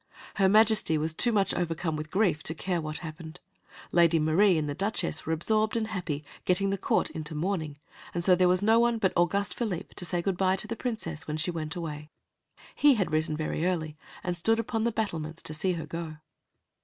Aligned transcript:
Her 0.37 0.49
Majesty 0.49 0.97
was 0.97 1.13
too 1.13 1.31
much 1.31 1.53
overcome 1.53 1.95
with 1.95 2.09
grief 2.09 2.41
to 2.41 2.55
care 2.55 2.81
what 2.81 2.97
happened; 3.05 3.39
Lady 3.91 4.17
Marie 4.17 4.57
and 4.57 4.67
the 4.67 4.73
Duchess 4.73 5.27
were 5.27 5.31
absorbed 5.33 5.77
and 5.77 5.89
happy 5.89 6.25
getting 6.43 6.71
the 6.71 6.77
court 6.79 7.11
into 7.11 7.35
mourning, 7.35 7.77
and 8.11 8.23
so 8.23 8.33
there 8.33 8.47
was 8.47 8.63
no 8.63 8.79
one 8.79 8.97
but 8.97 9.13
Auguste 9.15 9.53
Philippe 9.53 9.93
to 9.97 10.03
say 10.03 10.23
good 10.23 10.37
by 10.37 10.55
to 10.55 10.67
the 10.67 10.75
Princess 10.75 11.27
when 11.27 11.37
she 11.37 11.51
went 11.51 11.75
away. 11.75 12.09
He 12.73 12.95
had 12.95 13.11
risen 13.11 13.37
very 13.37 13.63
early, 13.63 13.95
and 14.23 14.35
stood 14.35 14.57
upon 14.57 14.85
the 14.85 14.91
battlements 14.91 15.43
to 15.43 15.53
see 15.53 15.73
her 15.73 15.85
go. 15.85 16.17